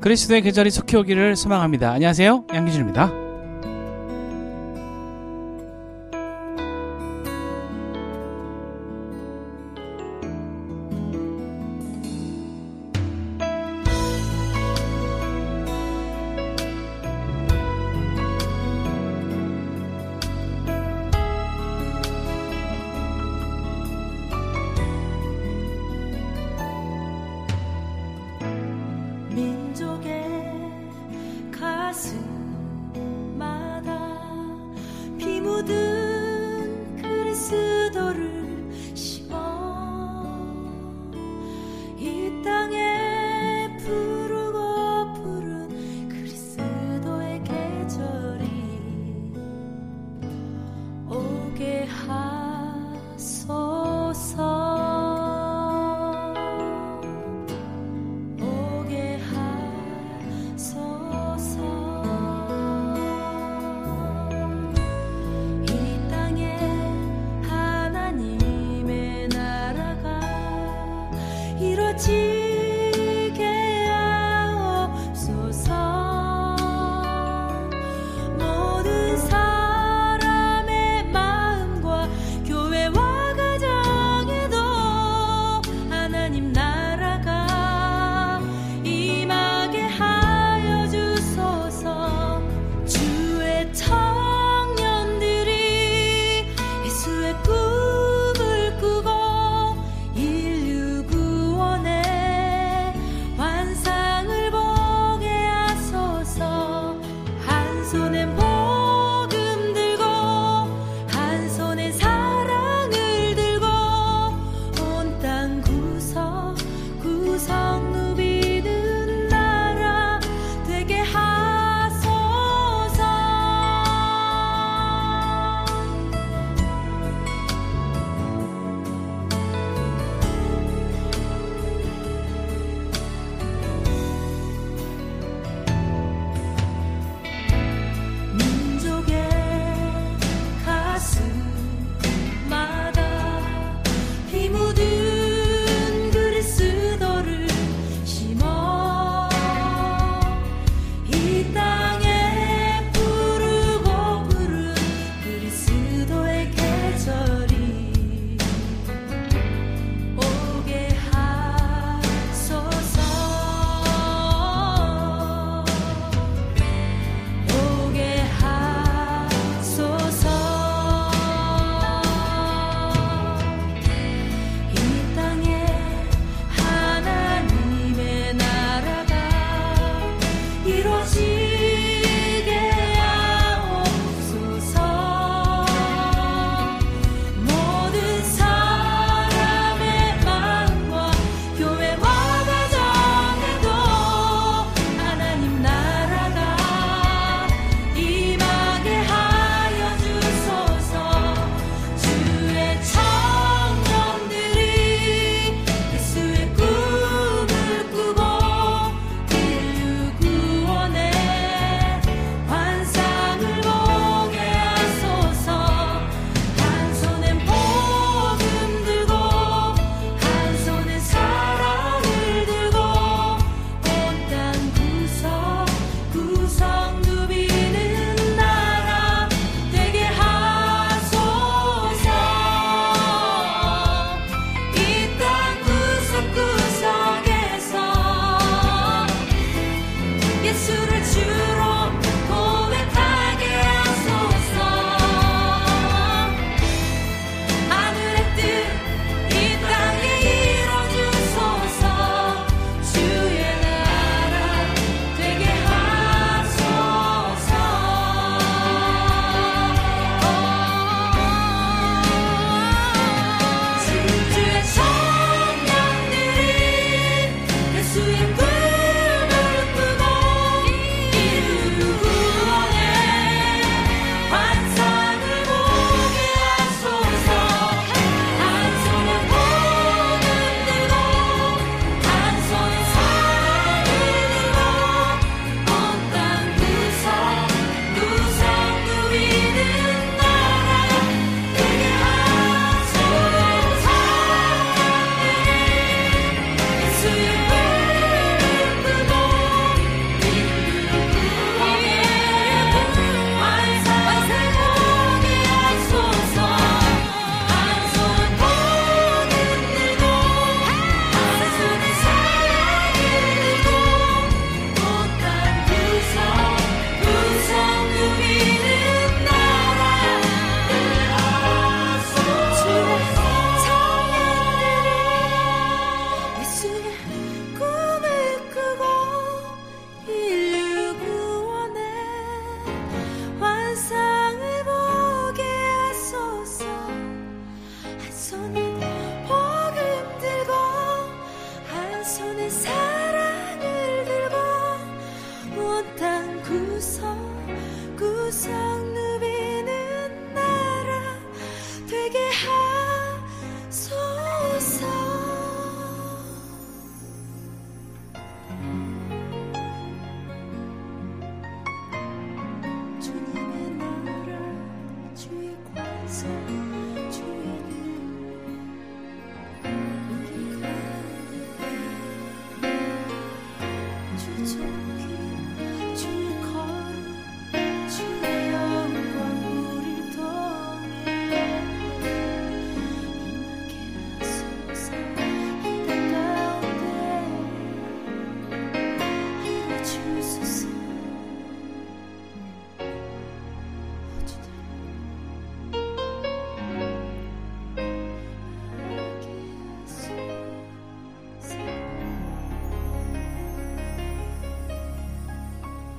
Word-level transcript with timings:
그리스도의 0.00 0.40
그 0.40 0.46
계절이 0.46 0.70
속히 0.70 0.96
오기를 0.96 1.36
소망합니다. 1.36 1.92
안녕하세요. 1.92 2.44
양기준입니다. 2.52 3.19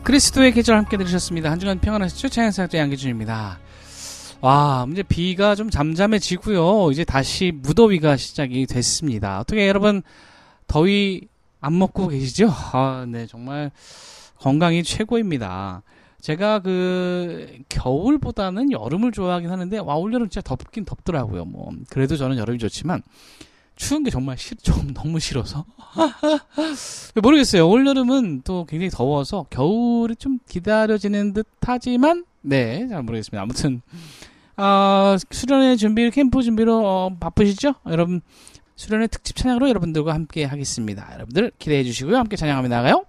그리스도의 0.04 0.52
계절 0.52 0.78
함께 0.78 0.98
들으셨습니다. 0.98 1.52
한 1.52 1.60
주간 1.60 1.80
평안하셨죠? 1.80 2.30
차연사학자 2.30 2.78
양기준입니다. 2.80 3.60
와, 4.42 4.88
이제 4.92 5.04
비가 5.04 5.54
좀 5.54 5.70
잠잠해지고요. 5.70 6.90
이제 6.92 7.04
다시 7.04 7.52
무더위가 7.56 8.18
시작이 8.18 8.66
됐습니다. 8.66 9.40
어떻게 9.40 9.68
여러분 9.68 10.02
더위 10.66 11.28
안 11.60 11.78
먹고 11.78 12.08
계시죠? 12.08 12.50
아, 12.74 13.06
네, 13.08 13.28
정말 13.28 13.72
건강이 14.40 14.84
최고입니다. 14.84 15.84
제가 16.20 16.60
그 16.60 17.60
겨울보다는 17.70 18.72
여름을 18.72 19.12
좋아하긴 19.12 19.52
하는데 19.52 19.78
와 19.80 19.96
올여름 19.96 20.30
진짜 20.30 20.42
덥긴 20.42 20.86
덥더라고요. 20.86 21.46
뭐 21.46 21.72
그래도 21.90 22.16
저는 22.16 22.38
여름이 22.38 22.58
좋지만 22.60 23.02
추운 23.76 24.04
게 24.04 24.12
정말 24.12 24.38
싫, 24.38 24.58
좀 24.62 24.94
너무 24.94 25.20
싫어서 25.20 25.66
모르겠어요. 27.22 27.68
올 27.68 27.86
여름은 27.86 28.42
또 28.44 28.66
굉장히 28.66 28.90
더워서 28.90 29.46
겨울이 29.50 30.16
좀 30.16 30.40
기다려지는 30.48 31.34
듯 31.34 31.48
하지만 31.62 32.26
네 32.42 32.88
잘 32.90 33.04
모르겠습니다. 33.04 33.42
아무튼 33.42 33.82
아 34.56 35.18
수련회 35.32 35.76
준비 35.76 36.10
캠프 36.12 36.42
준비로 36.44 36.86
어, 36.86 37.10
바쁘시죠? 37.20 37.76
여러분 37.88 38.22
수련회 38.76 39.08
특집 39.08 39.36
찬양으로 39.36 39.70
여러분들과 39.70 40.14
함께 40.14 40.44
하겠습니다. 40.46 41.10
여러분들 41.14 41.52
기대해 41.60 41.84
주시고요. 41.84 42.18
함께 42.18 42.36
찬양하며 42.36 42.68
나가요. 42.68 43.06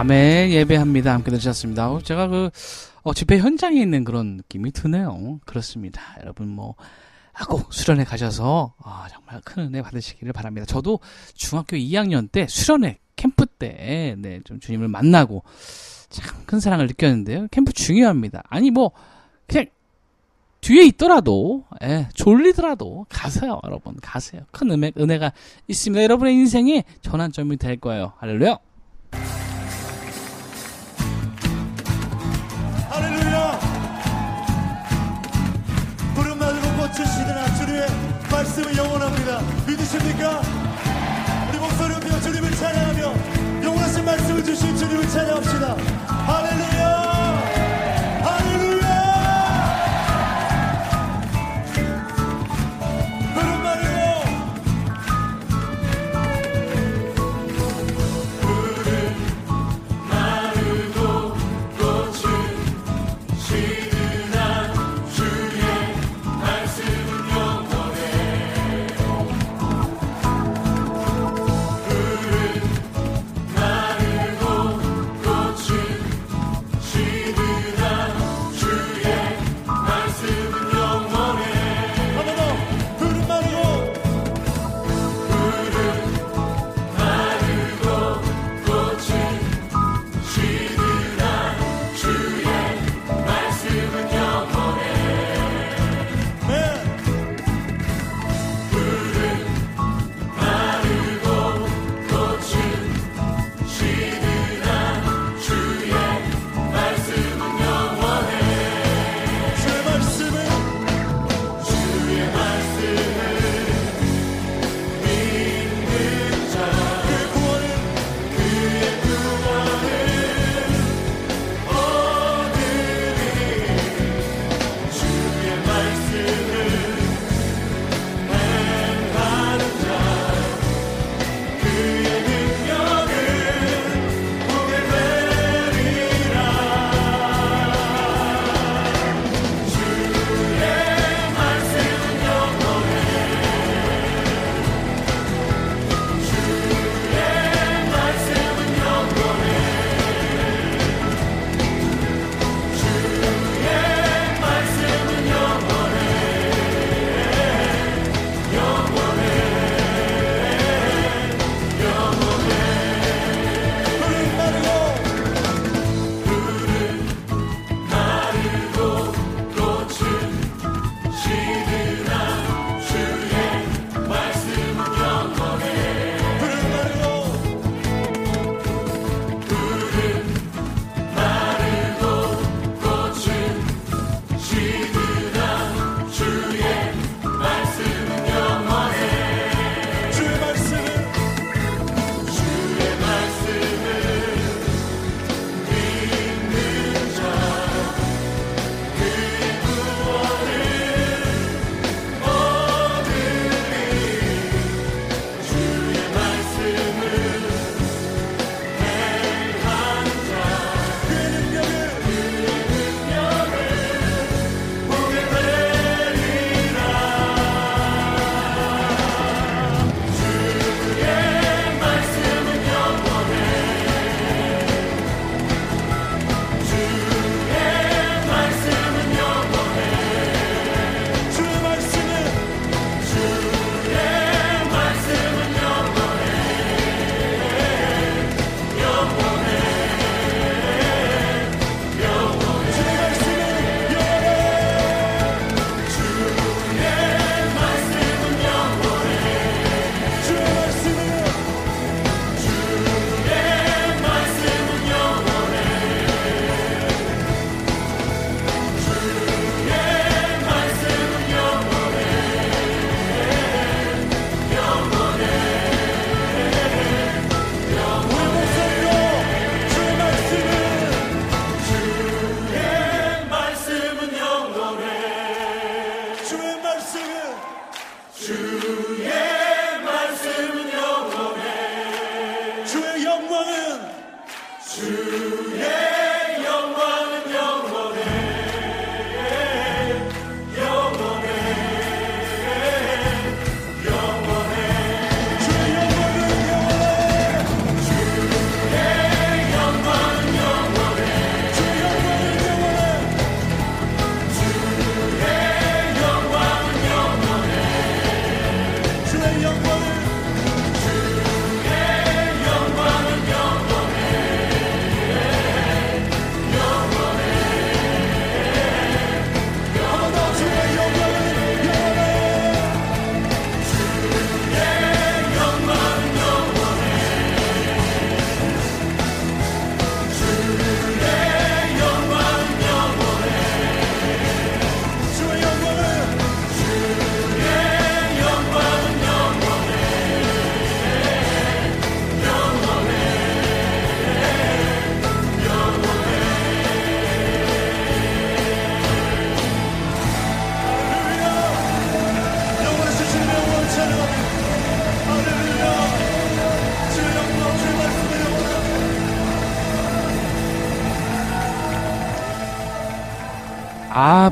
아멘 0.00 0.50
예배합니다. 0.50 1.12
함께 1.12 1.30
들으셨습니다. 1.30 1.92
어, 1.92 2.00
제가 2.00 2.28
그 2.28 2.48
어, 3.02 3.12
집회 3.12 3.36
현장에 3.36 3.78
있는 3.78 4.02
그런 4.02 4.38
느낌이 4.38 4.72
드네요. 4.72 5.40
그렇습니다. 5.44 6.00
여러분 6.22 6.48
뭐 6.48 6.74
아, 7.34 7.44
꼭 7.44 7.70
수련회 7.70 8.04
가셔서 8.04 8.72
아, 8.82 9.08
정말 9.10 9.42
큰 9.44 9.64
은혜 9.64 9.82
받으시기를 9.82 10.32
바랍니다. 10.32 10.64
저도 10.64 11.00
중학교 11.34 11.76
2학년 11.76 12.32
때 12.32 12.46
수련회 12.48 12.98
캠프 13.14 13.44
때 13.44 14.14
네, 14.18 14.40
좀 14.44 14.58
주님을 14.58 14.88
만나고 14.88 15.42
참 16.08 16.44
큰 16.46 16.60
사랑을 16.60 16.86
느꼈는데요. 16.86 17.48
캠프 17.50 17.74
중요합니다. 17.74 18.42
아니 18.48 18.70
뭐 18.70 18.92
그냥 19.46 19.66
뒤에 20.62 20.86
있더라도 20.86 21.64
예, 21.82 22.08
졸리더라도 22.14 23.04
가세요, 23.10 23.60
여러분. 23.64 23.96
가세요. 24.00 24.42
큰 24.50 24.70
은혜, 24.70 24.92
은혜가 24.96 25.32
있습니다. 25.68 26.02
여러분의 26.02 26.34
인생에 26.36 26.84
전환점이 27.02 27.58
될 27.58 27.76
거예요. 27.76 28.14
할렐루야 28.16 28.56
찬양합시다 45.10 46.09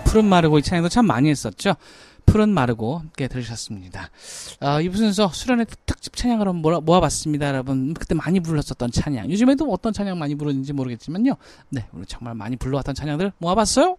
푸른 0.08 0.24
마르고 0.24 0.58
이 0.58 0.62
찬양도 0.62 0.88
참 0.88 1.06
많이 1.06 1.28
했었죠. 1.28 1.74
푸른 2.24 2.48
마르고 2.48 2.98
함께 2.98 3.28
들으셨습니다. 3.28 4.10
아, 4.60 4.76
어, 4.76 4.80
이부 4.80 4.96
순서 4.96 5.28
수련의 5.28 5.66
특집 5.84 6.16
찬양으로 6.16 6.54
모아, 6.54 7.00
봤습니다 7.00 7.48
여러분 7.48 7.92
그때 7.92 8.14
많이 8.14 8.40
불렀었던 8.40 8.90
찬양 8.90 9.30
요즘에도 9.30 9.70
어떤 9.70 9.92
찬양 9.92 10.18
많이 10.18 10.34
부르는지 10.34 10.72
모르겠지만요. 10.72 11.34
네, 11.70 11.86
오늘 11.92 12.06
정말 12.06 12.34
많이 12.34 12.56
불러왔던 12.56 12.94
찬양들 12.94 13.32
모아봤어요. 13.38 13.96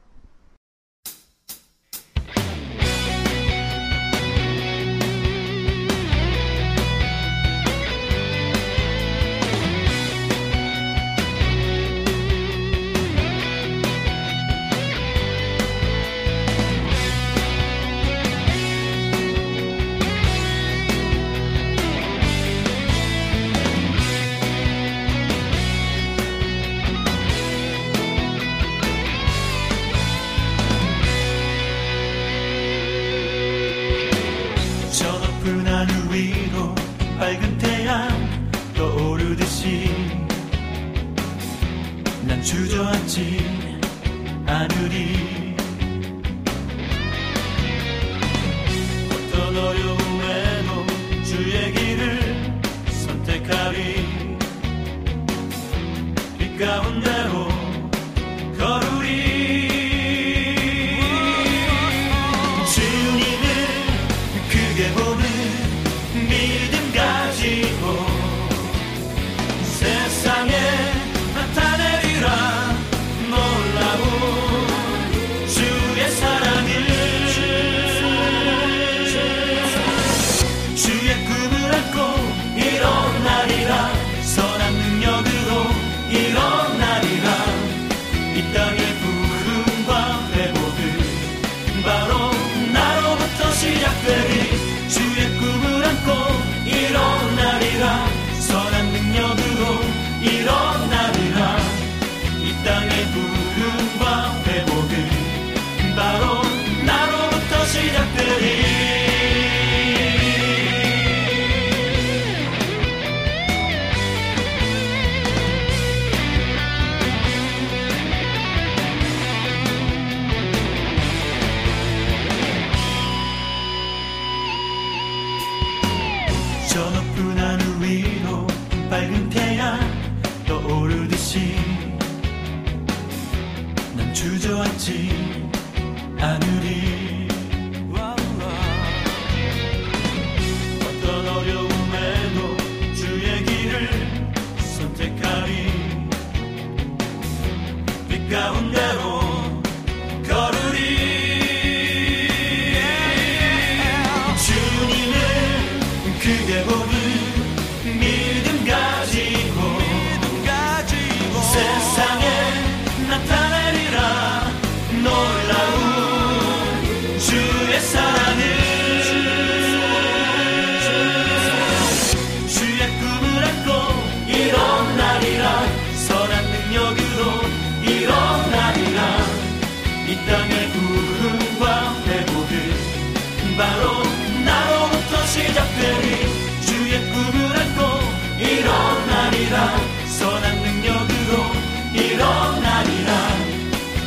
아니라 192.80 193.12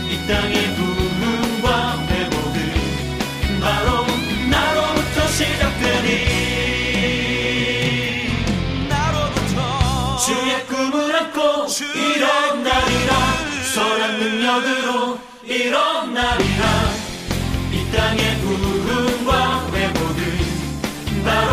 이 0.08 0.26
땅의 0.26 0.74
부흥과 0.76 1.98
회복은 2.06 2.56
바로 3.60 4.06
나로부터 4.48 5.26
시작되니 5.28 6.08
나로부터 8.88 10.16
주의 10.16 10.66
꿈을 10.66 11.14
안고 11.14 11.66
일어나리라. 11.68 13.10
선한 13.74 14.18
능력으로 14.18 15.18
일어나리라. 15.44 16.62
이 17.72 17.74
땅의 17.92 18.22
부흥과 18.40 19.66
회복은 19.70 20.20
바로 21.24 21.51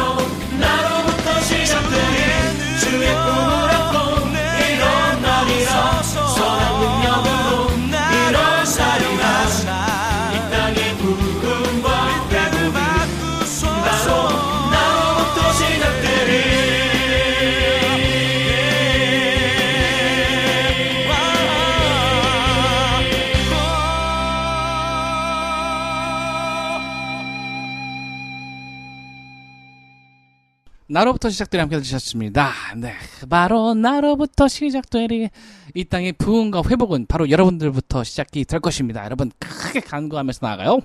나로부터 31.00 31.30
시작되리 31.30 31.62
함께 31.62 31.78
해주셨습니다. 31.78 32.52
네. 32.76 32.94
바로 33.30 33.74
나로부터 33.74 34.50
시작되리. 34.50 35.30
이 35.74 35.86
땅의 35.86 36.14
부흥과 36.14 36.64
회복은 36.68 37.06
바로 37.08 37.30
여러분들부터 37.30 38.04
시작이 38.04 38.44
될 38.44 38.60
것입니다. 38.60 39.06
여러분, 39.06 39.32
크게 39.40 39.80
간구하면서 39.80 40.46
나가요. 40.46 40.80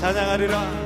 찬양하리라. 0.00 0.79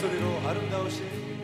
소리로 0.00 0.40
아름다우신 0.46 1.39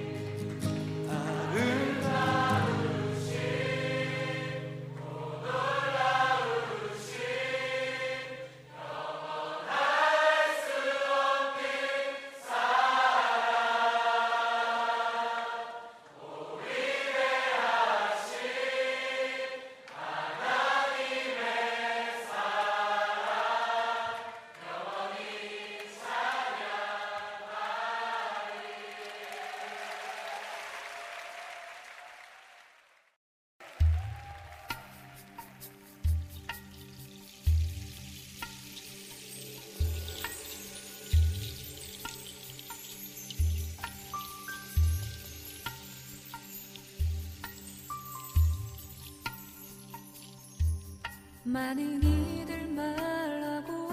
많은 51.56 52.02
이들 52.02 52.68
말하고 52.68 53.88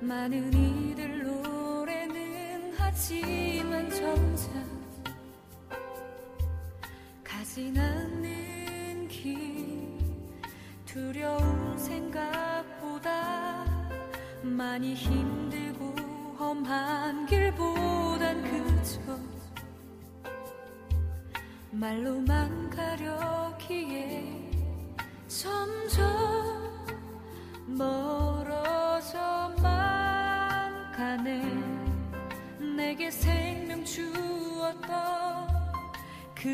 많은 0.00 0.50
이들 0.54 1.22
노래는 1.22 2.72
하지만 2.78 3.90
정작 3.90 4.69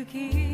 keep 0.09 0.46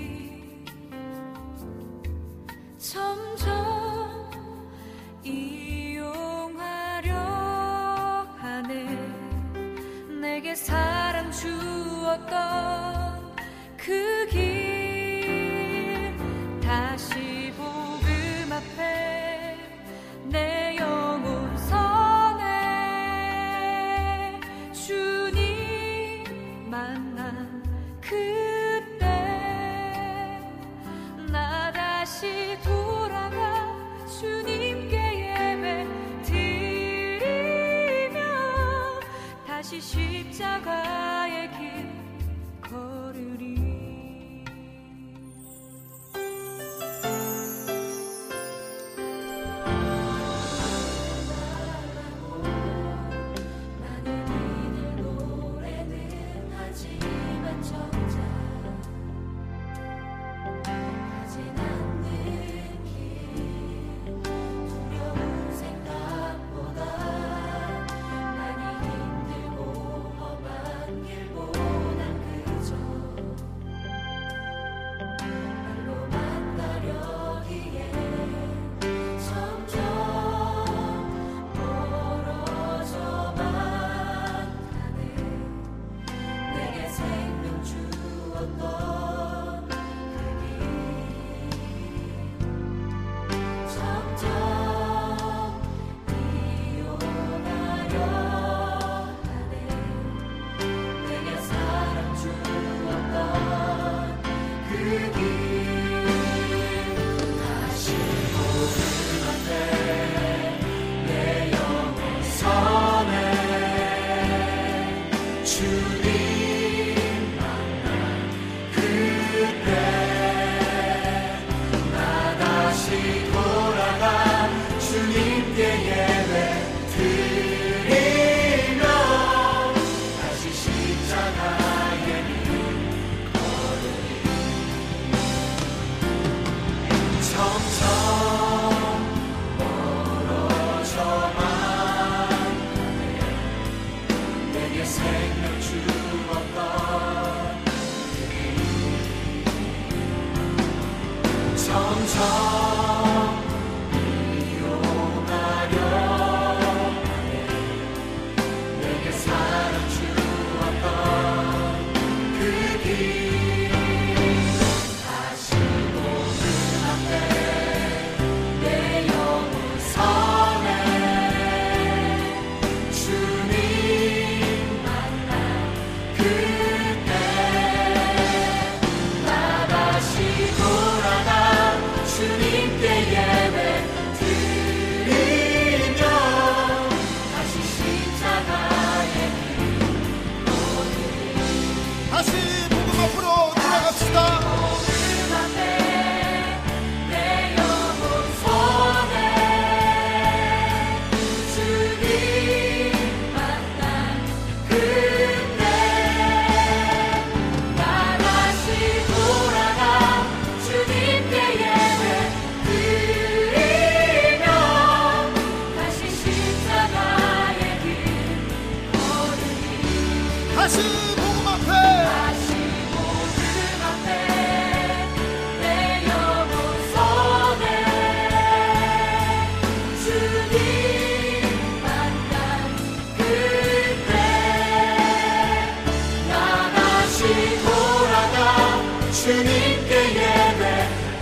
주님께 239.24 239.92
예배 240.20 240.62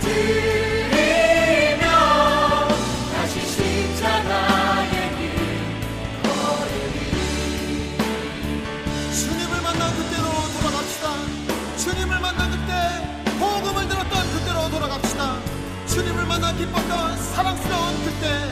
드리며 0.00 1.86
다시 3.14 3.34
십자가의 3.46 4.90
길 5.18 5.22
걸으리 6.24 6.98
주님을 9.14 9.54
만난 9.62 9.82
그때로 9.94 10.26
돌아갑시다. 10.58 11.04
주님을 11.78 12.18
만난 12.18 12.50
그때 12.50 12.72
복음을 13.38 13.86
들었던 13.88 14.12
그때로 14.32 14.68
돌아갑시다. 14.68 15.38
주님을 15.86 16.26
만나 16.26 16.52
기뻤던 16.54 17.16
사랑스러운 17.34 18.04
그때 18.04 18.50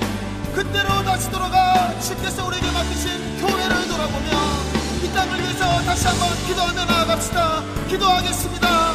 그때로 0.54 1.02
다시 1.02 1.28
돌아가 1.28 1.98
주께서 1.98 2.46
우리에게 2.46 2.70
맡기신 2.70 3.38
교회를 3.40 3.88
돌아보며 3.88 4.30
이 5.02 5.12
땅을 5.12 5.40
위해서 5.40 5.82
다시 5.82 6.06
한번 6.06 6.36
기도하며 6.46 6.84
나아갑시다. 6.84 7.64
기도하겠습니다. 7.88 8.89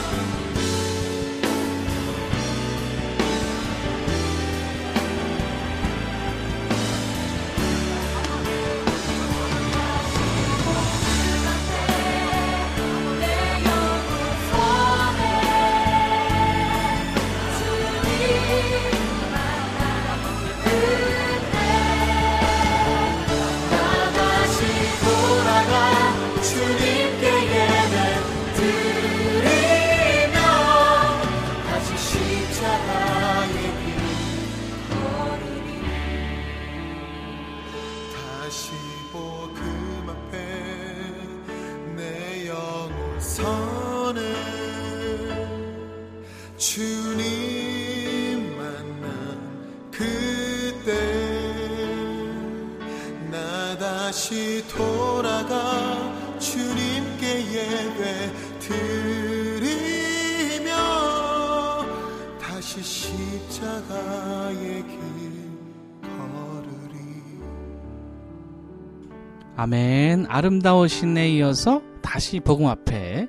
아멘. 70.35 70.45
아름다우신 70.45 71.17
에 71.17 71.29
이어서 71.29 71.81
다시 72.01 72.39
복음 72.41 72.67
앞에 72.67 73.27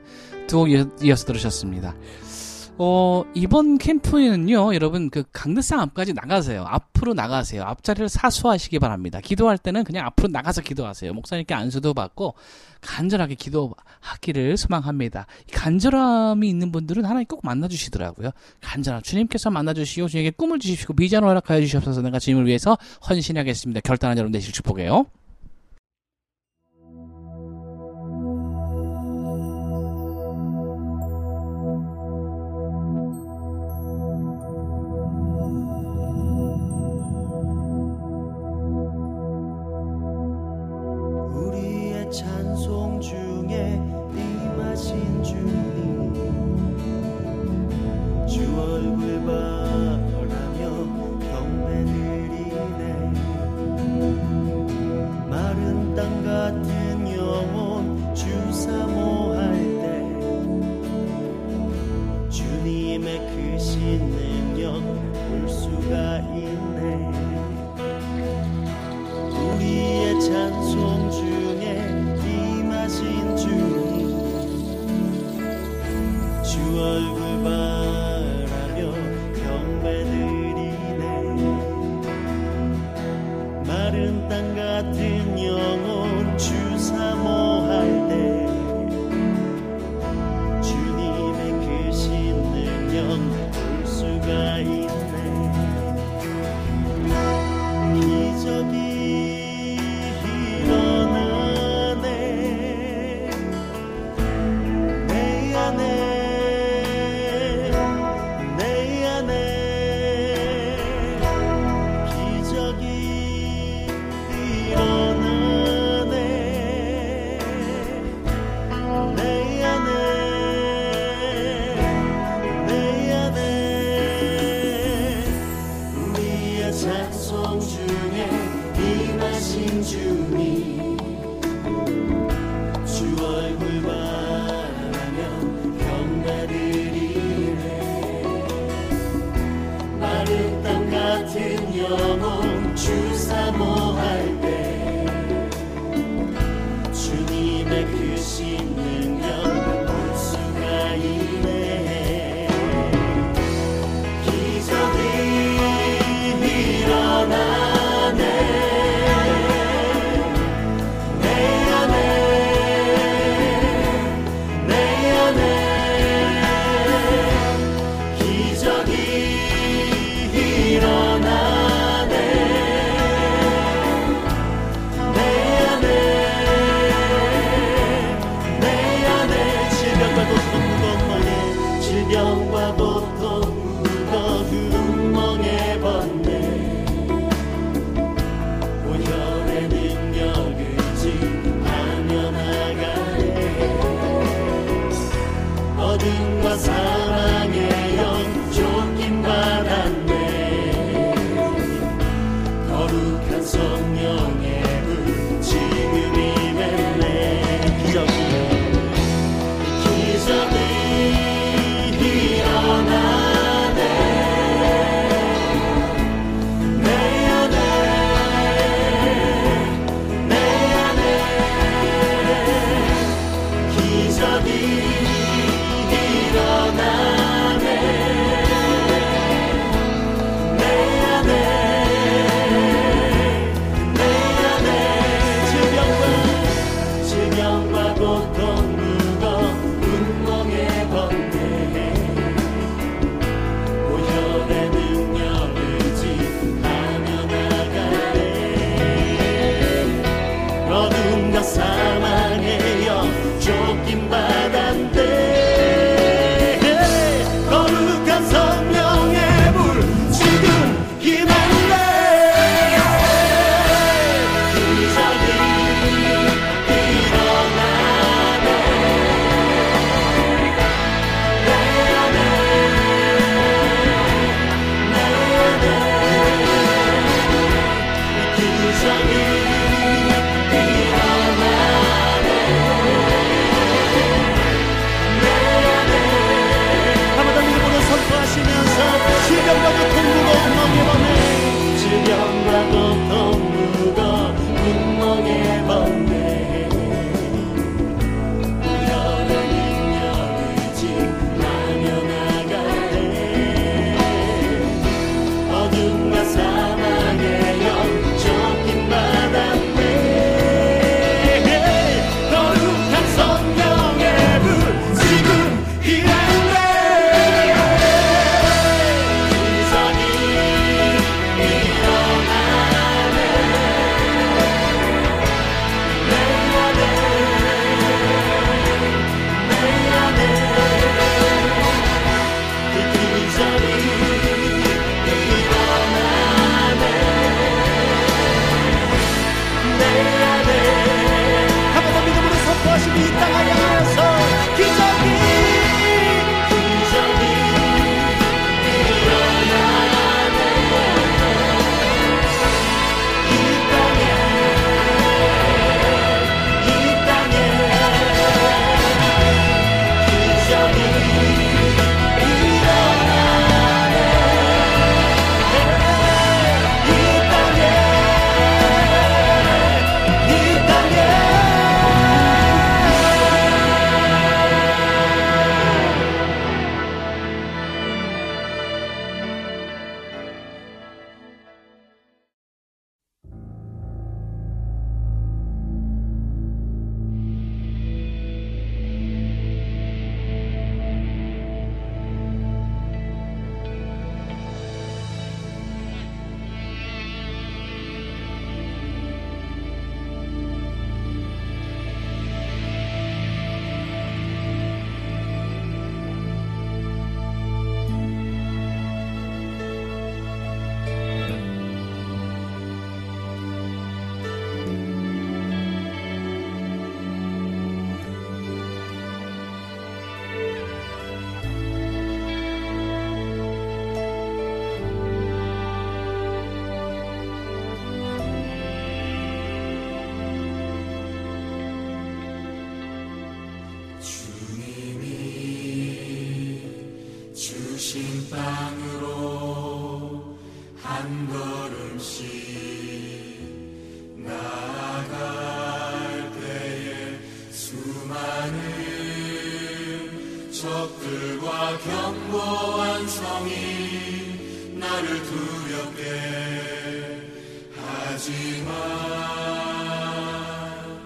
두 0.48 0.58
곡 0.58 0.68
이어서 0.70 1.26
들으셨습니다. 1.26 1.94
어, 2.78 3.24
이번 3.34 3.78
캠프에는요, 3.78 4.74
여러분, 4.74 5.08
그 5.08 5.24
강대상 5.32 5.80
앞까지 5.80 6.12
나가세요. 6.12 6.64
앞으로 6.68 7.14
나가세요. 7.14 7.62
앞자리를 7.62 8.08
사수하시기 8.08 8.78
바랍니다. 8.80 9.20
기도할 9.20 9.56
때는 9.56 9.82
그냥 9.84 10.04
앞으로 10.06 10.28
나가서 10.30 10.60
기도하세요. 10.60 11.14
목사님께 11.14 11.54
안수도 11.54 11.94
받고 11.94 12.34
간절하게 12.82 13.36
기도하기를 13.36 14.56
소망합니다. 14.58 15.26
이 15.48 15.52
간절함이 15.52 16.46
있는 16.48 16.70
분들은 16.70 17.04
하나님 17.04 17.26
꼭 17.26 17.40
만나주시더라고요. 17.44 18.30
간절함. 18.60 19.02
주님께서 19.02 19.50
만나주시고, 19.50 20.08
주님에게 20.08 20.34
꿈을 20.36 20.58
주십시고, 20.58 20.94
비전을 20.94 21.26
허락하여 21.28 21.60
주시옵소서 21.62 22.02
내가 22.02 22.18
주님을 22.18 22.46
위해서 22.46 22.76
헌신하겠습니다. 23.08 23.80
결단한 23.80 24.18
여러분 24.18 24.32
되실 24.32 24.52
축복해요. 24.52 25.06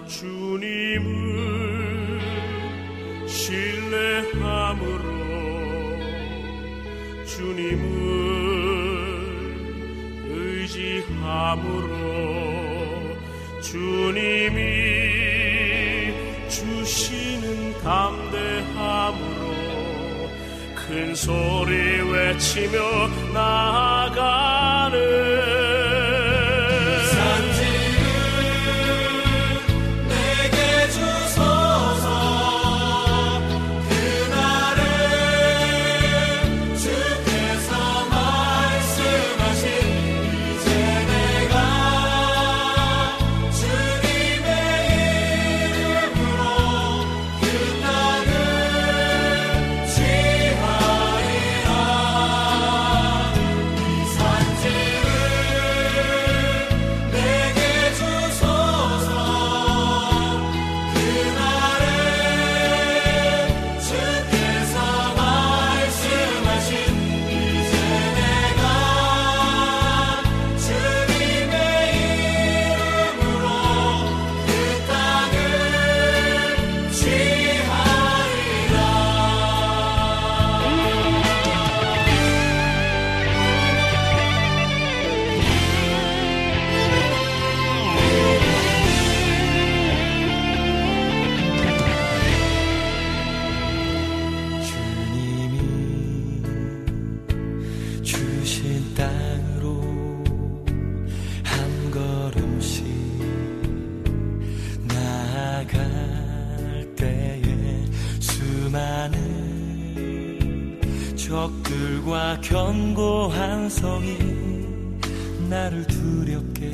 마주님을 0.07 1.07
신뢰함으로 3.27 5.01
주님을 7.25 7.91
의지함으로 10.27 11.91
주님이 13.61 14.59
주시는 16.49 17.73
담대함으로 17.83 19.41
큰 20.75 21.13
소리 21.13 22.01
외치며 22.01 22.79
나 23.33 23.90
수많은 108.71 109.19
적들과 111.17 112.39
견고한 112.41 113.69
성이 113.69 114.17
나를 115.49 115.85
두렵게 115.87 116.71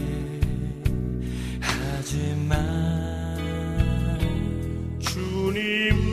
하지만 1.59 2.55
주님 4.99 6.06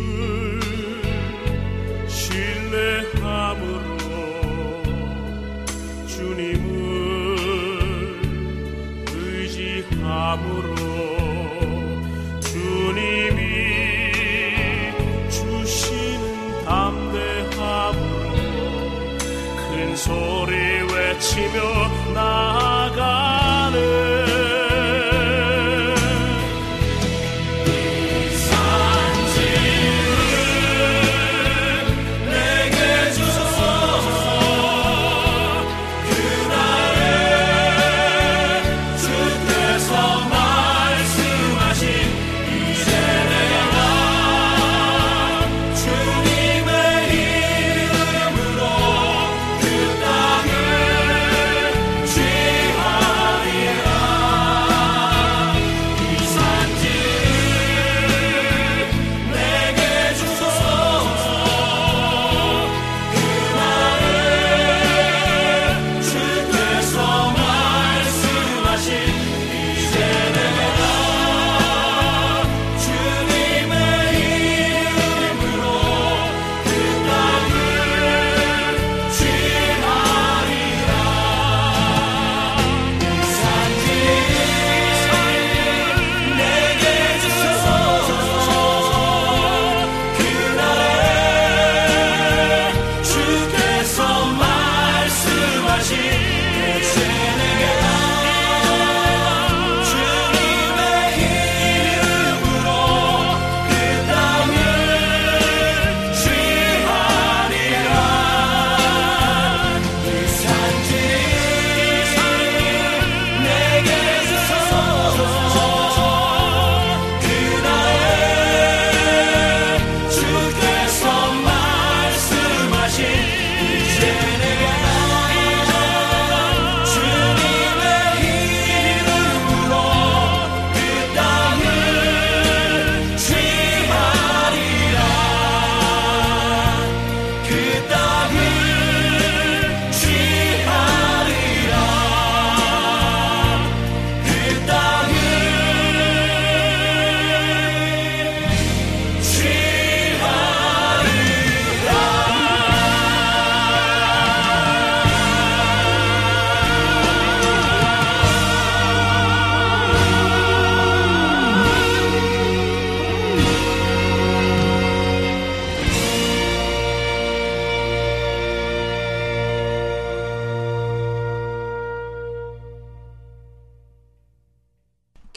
me 21.55 21.94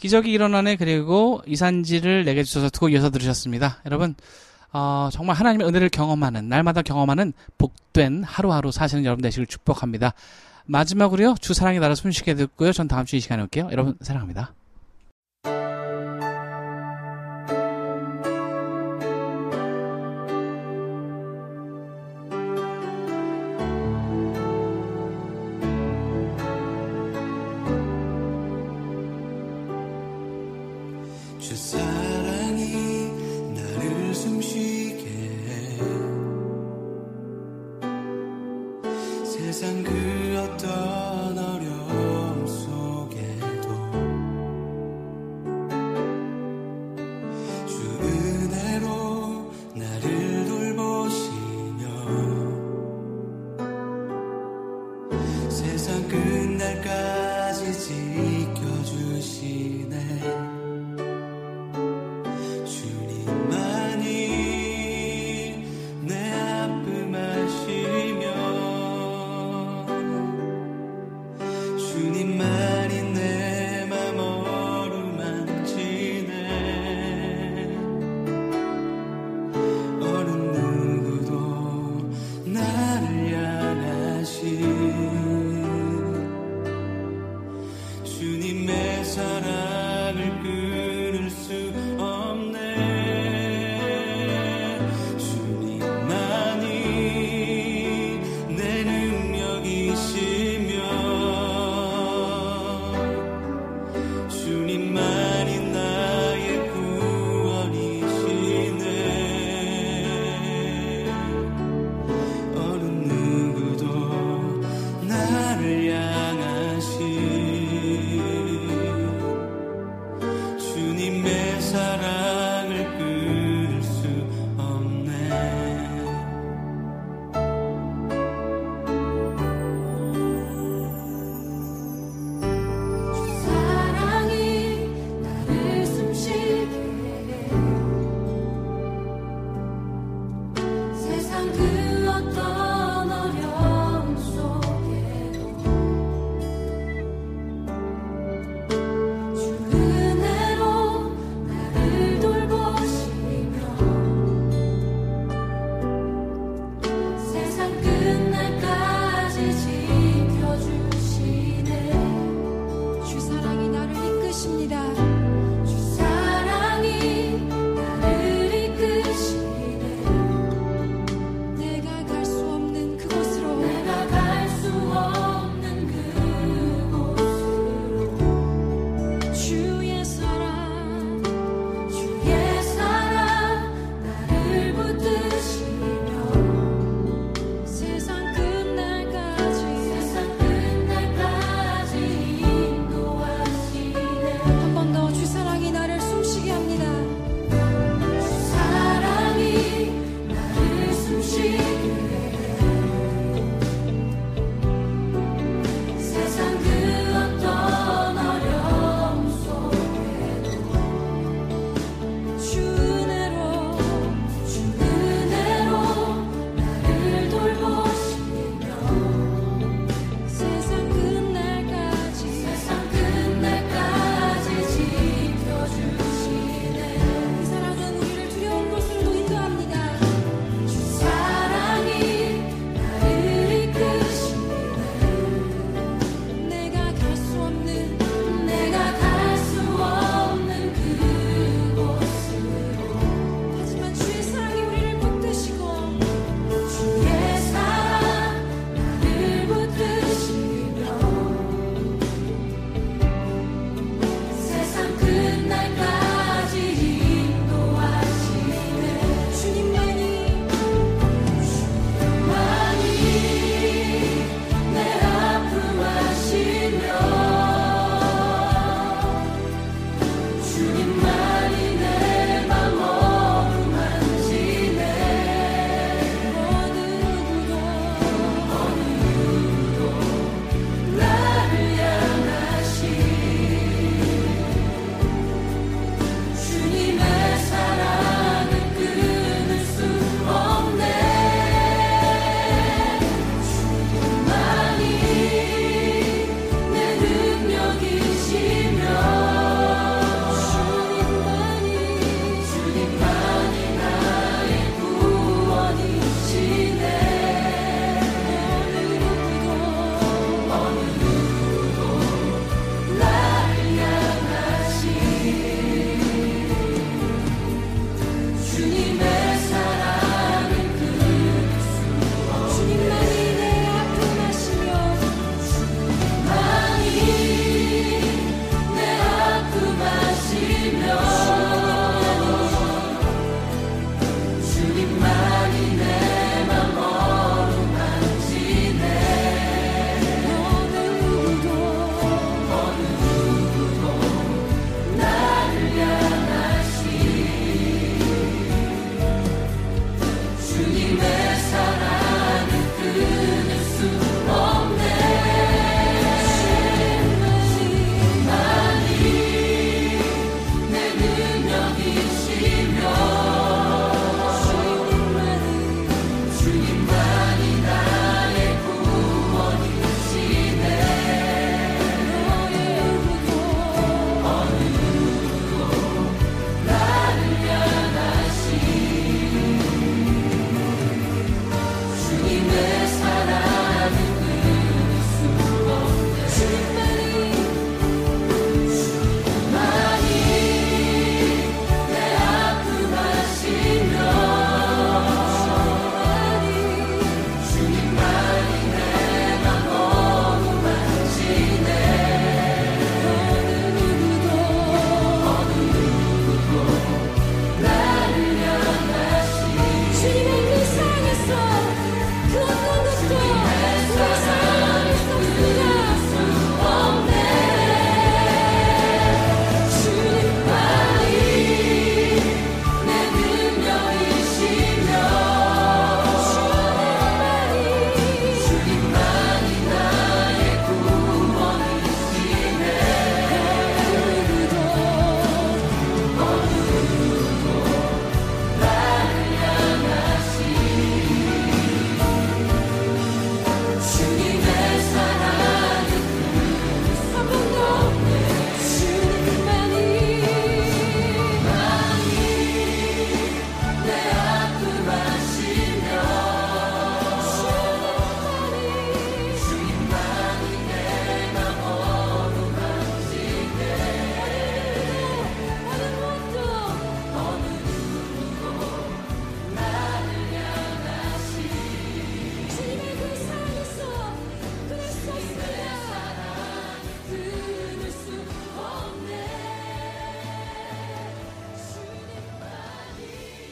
기적이 0.07 0.31
일어나네 0.31 0.77
그리고 0.77 1.41
이산지를 1.45 2.23
내게 2.23 2.41
주셔서 2.43 2.69
두고 2.69 2.87
이어서 2.89 3.09
들으셨습니다. 3.09 3.81
여러분 3.85 4.15
어, 4.71 5.09
정말 5.11 5.35
하나님의 5.35 5.67
은혜를 5.67 5.89
경험하는 5.89 6.47
날마다 6.47 6.81
경험하는 6.81 7.33
복된 7.57 8.23
하루하루 8.23 8.71
사시는 8.71 9.03
여러분 9.03 9.21
되시길 9.21 9.47
축복합니다. 9.47 10.13
마지막으로요 10.65 11.35
주 11.41 11.53
사랑의 11.53 11.81
나라 11.81 11.93
손쉽게 11.93 12.35
듣고요. 12.35 12.71
전 12.71 12.87
다음 12.87 13.05
주 13.05 13.17
이 13.17 13.19
시간에 13.19 13.41
올게요. 13.41 13.67
여러분 13.71 13.97
사랑합니다. 13.99 14.53